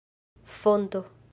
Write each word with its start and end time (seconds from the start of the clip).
fonto 0.55 1.05